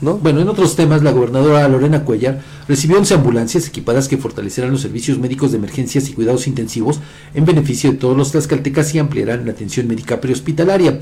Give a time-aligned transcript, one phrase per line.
[0.00, 0.16] ¿no?
[0.18, 4.80] Bueno, en otros temas, la gobernadora Lorena Cuellar recibió 11 ambulancias equipadas que fortalecerán los
[4.80, 7.00] servicios médicos de emergencias y cuidados intensivos
[7.34, 10.98] en beneficio de todos los tlaxcaltecas y ampliarán la atención médica prehospitalaria.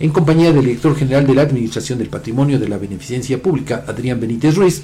[0.00, 4.20] En compañía del director general de la Administración del Patrimonio de la Beneficencia Pública, Adrián
[4.20, 4.82] Benítez Ruiz,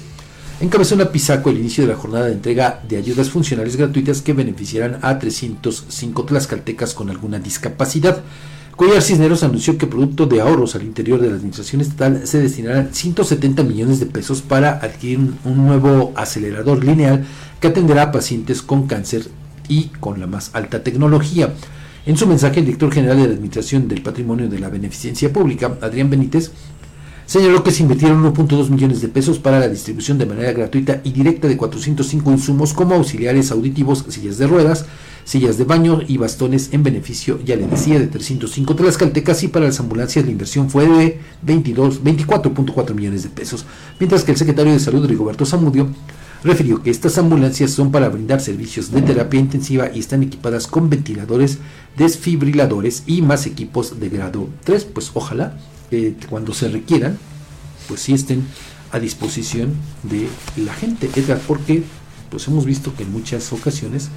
[0.59, 4.21] encabezó en la Pisaco el inicio de la jornada de entrega de ayudas funcionales gratuitas
[4.21, 8.23] que beneficiarán a 305 tlaxcaltecas con alguna discapacidad.
[8.75, 12.93] Cuellar Cisneros anunció que producto de ahorros al interior de la administración estatal se destinarán
[12.93, 17.25] 170 millones de pesos para adquirir un, nuevo acelerador lineal
[17.61, 19.29] que atenderá a pacientes con cáncer
[19.69, 21.53] y con la más alta tecnología.
[22.05, 25.77] En su mensaje, el director general de la Administración del Patrimonio de la Beneficencia Pública,
[25.79, 26.51] Adrián Benítez,
[27.25, 31.11] señaló que se invirtieron 1.2 millones de pesos para la distribución de manera gratuita y
[31.11, 34.85] directa de 405 insumos como auxiliares auditivos, sillas de ruedas,
[35.25, 39.65] sillas de baño y bastones en beneficio, ya le decía, de 305 tlaxcaltecas y para
[39.65, 43.65] las ambulancias la inversión fue de 22, 24.4 millones de pesos,
[43.99, 45.89] mientras que el secretario de Salud, Rigoberto Zamudio,
[46.43, 50.91] refirió que estas ambulancias son para brindar servicios de terapia intensiva y están equipadas con
[50.91, 51.57] ventiladores,
[51.97, 55.57] desfibriladores y más equipos de grado 3, pues ojalá
[55.89, 57.17] eh, cuando se requieran,
[57.87, 58.45] pues sí estén
[58.91, 59.73] a disposición
[60.03, 60.27] de
[60.63, 61.83] la gente, Edgar, porque
[62.29, 64.09] pues hemos visto que en muchas ocasiones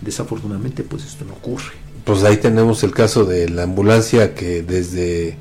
[0.00, 1.72] desafortunadamente pues esto no ocurre.
[2.04, 5.36] Pues ahí tenemos el caso de la ambulancia que desde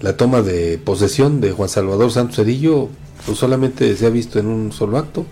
[0.00, 2.88] la toma de posesión de Juan Salvador Santos Cedillo
[3.26, 5.26] pues solamente se ha visto en un solo acto.